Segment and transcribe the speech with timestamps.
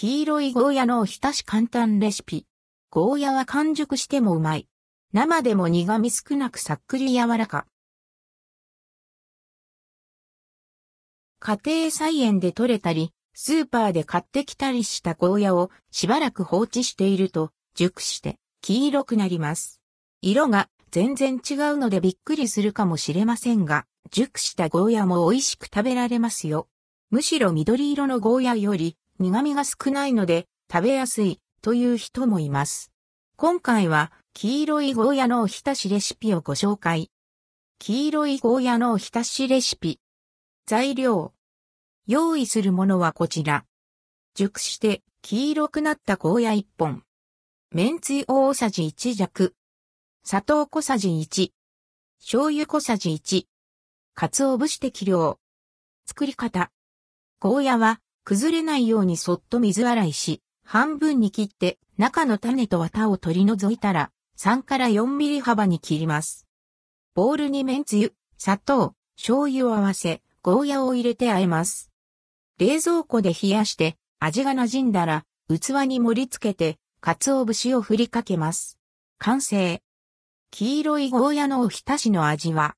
[0.00, 2.46] 黄色いゴーヤのおひたし簡単レシピ。
[2.88, 4.66] ゴーヤは完熟してもうまい。
[5.12, 7.66] 生でも苦味少なくさっくり柔らか。
[11.38, 19.82] 家庭菜園で採れたり、スーパーで買ってきたりしたゴーヤをしばらく放置していると熟して黄色くなります。
[20.22, 26.68] 色が全然違うのでびっくりするかもしれませんが、熟したゴーヤも美味しく食べられますよ。
[27.10, 32.90] むしろ緑色のゴーヤより苦味が少ないので食べやすいという人もいます。
[33.36, 37.10] 今回は黄色いゴーヤのおひたしレシピをご紹介。
[37.78, 40.00] 黄色いゴーヤのおひたしレシピ。
[40.64, 41.34] 材料。
[42.06, 43.66] 用意するものはこちら。
[44.34, 47.02] 熟して黄色くなったゴーヤ1本。
[47.72, 49.54] めんつゆ大さじ1弱。
[50.24, 51.50] 砂糖小さじ1。
[52.20, 53.44] 醤油小さじ1。
[54.14, 55.38] 鰹節適量。
[56.06, 56.70] 作り方。
[57.38, 66.46] ゴーヤは崩れないようにそっと水洗いし、半分に切って中の種と綿を取り除いたら3から4ミリ幅に切ります。
[67.14, 71.90] ボウルに麺つゆ、砂糖、醤油を合わせ、ゴーヤを入れて和えます。
[72.58, 78.78] 冷蔵庫で冷やして味が馴染んだら器に盛り付けて鰹節を振りかけます。
[79.18, 79.82] 完成。
[80.50, 82.76] 黄色いゴーヤのおひたしの味は、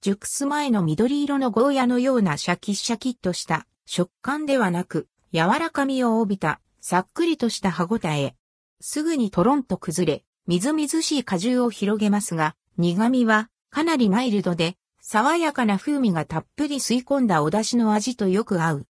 [0.00, 8.34] 熟す前の緑色のゴーヤのようなシャキシャキっとした食感ではなく、柔らかみを帯びた、さっくりとした歯ごたえ。
[8.82, 18.86] すぐにトロンと崩れ、みずみずしい果汁を広げますが、苦味はかなりマイルドで、爽やかな風味がたっぷり吸い込んだお出汁の味とよく合う。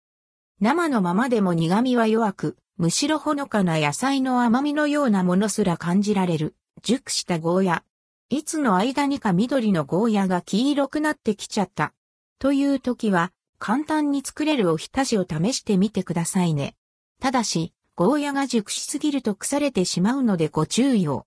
[0.60, 6.54] 生のままでも苦味は弱く、むしろほのかな野菜の甘みのようなものすら感じられる。
[6.82, 7.82] 熟したゴーヤ。
[8.28, 11.92] いつの間にか緑のゴーヤが黄色くなってきちゃった。
[12.38, 16.76] という時は、簡単に作れるおひたしを試してみてくださいね。
[17.20, 21.22] ただし、ゴーヤが熟しすぎると腐れてしまうのでご注意を。